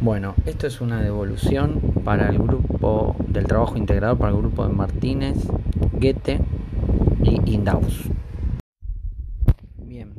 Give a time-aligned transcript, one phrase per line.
[0.00, 4.72] Bueno, esto es una devolución para el grupo del trabajo integrado para el grupo de
[4.74, 5.36] Martínez,
[5.92, 6.40] Goethe
[7.22, 8.02] y Indaus.
[9.78, 10.12] Bien,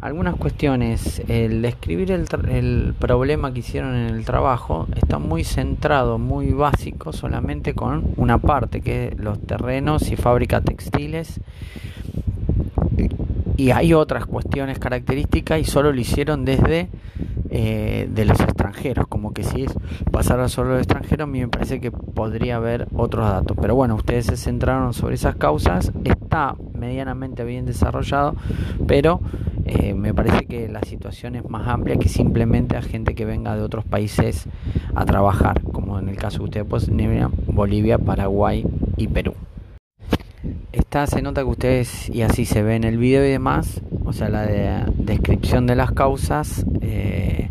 [0.00, 1.22] algunas cuestiones.
[1.28, 7.12] El describir el, el, problema que hicieron en el trabajo está muy centrado, muy básico,
[7.12, 11.40] solamente con una parte, que es los terrenos y fábrica textiles.
[13.56, 16.90] Y hay otras cuestiones características y solo lo hicieron desde
[17.58, 19.72] eh, de los extranjeros, como que si es
[20.10, 23.56] pasara solo los extranjeros, a mí me parece que podría haber otros datos.
[23.58, 28.34] Pero bueno, ustedes se centraron sobre esas causas, está medianamente bien desarrollado,
[28.86, 29.22] pero
[29.64, 33.56] eh, me parece que la situación es más amplia que simplemente a gente que venga
[33.56, 34.46] de otros países
[34.94, 36.90] a trabajar, como en el caso que ustedes pues,
[37.46, 38.66] Bolivia, Paraguay
[38.98, 39.32] y Perú.
[40.72, 44.12] Esta se nota que ustedes, y así se ve en el video y demás, o
[44.12, 47.48] sea, la de descripción de las causas, eh,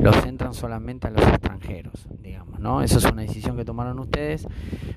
[0.00, 2.82] lo centran solamente a los extranjeros, digamos, ¿no?
[2.82, 4.46] Eso es una decisión que tomaron ustedes,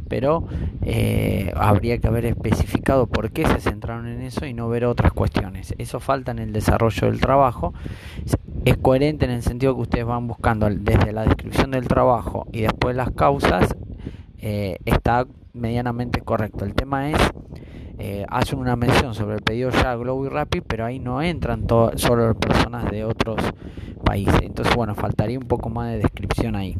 [0.07, 0.45] pero
[0.81, 5.11] eh, habría que haber especificado por qué se centraron en eso y no ver otras
[5.11, 5.73] cuestiones.
[5.77, 7.73] Eso falta en el desarrollo del trabajo.
[8.63, 12.61] Es coherente en el sentido que ustedes van buscando desde la descripción del trabajo y
[12.61, 13.75] después las causas,
[14.37, 16.65] eh, está medianamente correcto.
[16.65, 17.17] El tema es
[18.03, 21.67] eh, hacen una mención sobre el pedido ya Globo y Rappi, pero ahí no entran
[21.95, 23.39] solo personas de otros
[24.03, 24.41] países.
[24.41, 26.75] Entonces, bueno, faltaría un poco más de descripción ahí.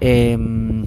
[0.00, 0.84] Em,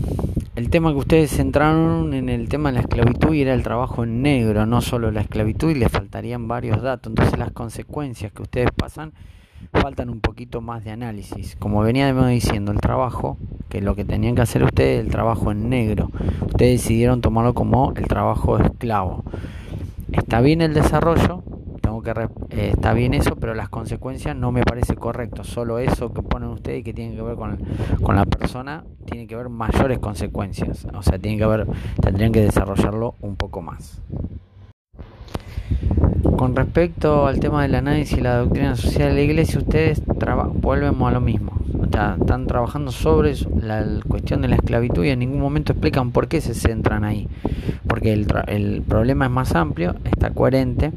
[0.55, 4.03] el tema que ustedes centraron en el tema de la esclavitud y era el trabajo
[4.03, 7.09] en negro, no solo la esclavitud, y les faltarían varios datos.
[7.11, 9.13] Entonces, las consecuencias que ustedes pasan
[9.73, 11.55] faltan un poquito más de análisis.
[11.57, 13.37] Como venía diciendo, el trabajo,
[13.69, 16.11] que lo que tenían que hacer ustedes, el trabajo en negro,
[16.45, 19.23] ustedes decidieron tomarlo como el trabajo esclavo.
[20.11, 21.43] Está bien el desarrollo,
[21.81, 25.43] tengo que eh, está bien eso, pero las consecuencias no me parece correcto.
[25.43, 27.59] Solo eso que ponen ustedes y que tiene que ver con,
[28.01, 30.87] con la persona, tiene que ver mayores consecuencias.
[30.93, 31.67] O sea, tiene que haber,
[32.01, 34.01] tendrían que desarrollarlo un poco más.
[36.23, 40.01] Con respecto al tema del análisis y la doctrina social de la iglesia, ustedes
[40.55, 41.53] volvemos a lo mismo.
[41.83, 46.41] están trabajando sobre la cuestión de la esclavitud y en ningún momento explican por qué
[46.41, 47.27] se centran ahí.
[47.87, 50.91] Porque el, el problema es más amplio, está coherente.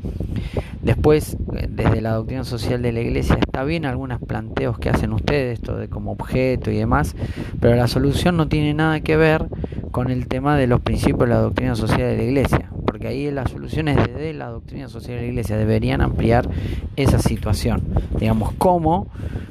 [0.82, 1.38] Después,
[1.70, 5.76] desde la doctrina social de la iglesia, está bien algunos planteos que hacen ustedes, esto
[5.76, 7.16] de como objeto y demás,
[7.60, 9.46] pero la solución no tiene nada que ver
[9.90, 12.73] con el tema de los principios de la doctrina social de la iglesia
[13.04, 16.48] porque ahí las soluciones desde la doctrina social de la iglesia deberían ampliar
[16.96, 17.82] esa situación.
[18.18, 19.08] Digamos, cómo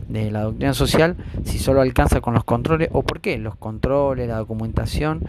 [0.10, 4.28] de la doctrina social, si solo alcanza con los controles, o por qué los controles,
[4.28, 5.22] la documentación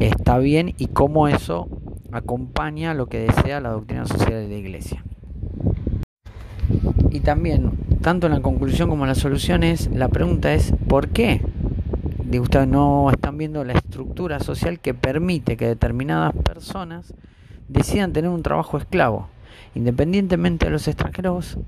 [0.00, 1.68] está bien y cómo eso
[2.10, 5.04] acompaña lo que desea la doctrina social de la iglesia.
[7.10, 11.42] Y también, tanto en la conclusión como en las soluciones, la pregunta es ¿por qué?
[12.66, 17.12] No están viendo la estructura social que permite que determinadas personas
[17.68, 19.28] decidan tener un trabajo esclavo,
[19.74, 21.58] independientemente de los extranjeros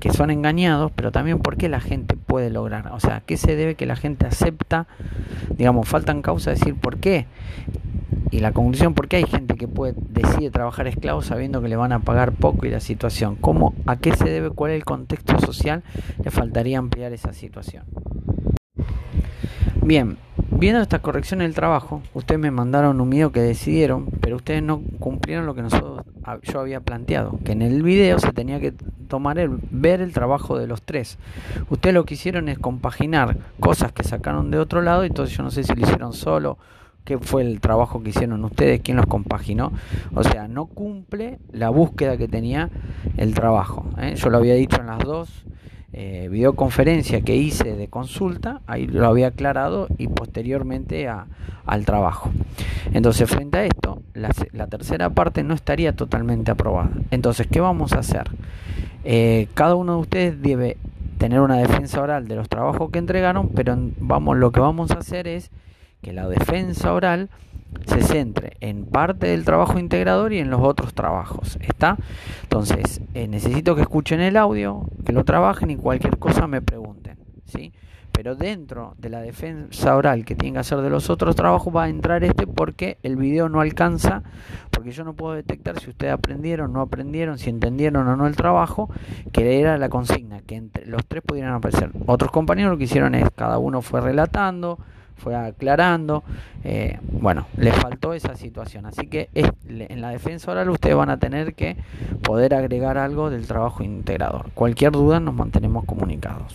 [0.00, 3.74] que son engañados, pero también porque la gente puede lograr, o sea, ¿qué se debe
[3.74, 4.86] que la gente acepta?
[5.56, 7.26] Digamos, faltan causas decir por qué.
[8.30, 11.76] Y la conclusión, ¿por qué hay gente que puede decide trabajar esclavo sabiendo que le
[11.76, 13.36] van a pagar poco y la situación?
[13.36, 14.50] ¿Cómo, ¿A qué se debe?
[14.50, 15.84] ¿Cuál es el contexto social?
[16.24, 17.84] Le faltaría ampliar esa situación.
[19.84, 20.16] Bien,
[20.56, 24.80] Viendo esta corrección del trabajo, ustedes me mandaron un video que decidieron, pero ustedes no
[24.98, 26.04] cumplieron lo que nosotros
[26.42, 28.72] yo había planteado, que en el video se tenía que
[29.08, 31.18] tomar el ver el trabajo de los tres.
[31.70, 35.50] Ustedes lo que hicieron es compaginar cosas que sacaron de otro lado, entonces yo no
[35.50, 36.56] sé si lo hicieron solo,
[37.04, 39.72] qué fue el trabajo que hicieron ustedes, quién los compaginó.
[40.14, 42.70] O sea, no cumple la búsqueda que tenía
[43.16, 43.86] el trabajo.
[43.98, 44.14] ¿eh?
[44.16, 45.44] Yo lo había dicho en las dos
[45.96, 51.26] eh, videoconferencia que hice de consulta, ahí lo había aclarado y posteriormente a,
[51.66, 52.32] al trabajo.
[52.92, 56.90] Entonces, frente a esto, la, la, tercera parte no estaría totalmente aprobada.
[57.12, 58.24] Entonces, ¿qué vamos a hacer?
[59.04, 60.78] Eh, cada uno de ustedes debe
[61.18, 64.98] tener una defensa oral de los trabajos que entregaron, pero vamos, lo que vamos a
[64.98, 65.52] hacer es
[66.02, 67.30] que la defensa oral
[67.86, 71.58] se centre en parte del trabajo integrador y en los otros trabajos.
[71.60, 71.96] ¿Está?
[72.42, 77.18] Entonces, eh, necesito que escuchen el audio, que lo trabajen y cualquier cosa me pregunten.
[77.44, 77.72] ¿sí?
[78.12, 81.84] Pero dentro de la defensa oral que tienen que hacer de los otros trabajos va
[81.84, 84.22] a entrar este porque el video no alcanza,
[84.84, 88.36] porque yo no puedo detectar si ustedes aprendieron, no aprendieron, si entendieron o no el
[88.36, 88.90] trabajo,
[89.32, 91.90] que era la consigna, que entre los tres pudieran aparecer.
[92.04, 94.78] Otros compañeros lo que hicieron es, cada uno fue relatando,
[95.16, 96.22] fue aclarando.
[96.64, 98.84] Eh, bueno, le faltó esa situación.
[98.84, 101.78] Así que en la defensa oral ustedes van a tener que
[102.22, 104.50] poder agregar algo del trabajo integrador.
[104.52, 106.52] Cualquier duda nos mantenemos comunicados.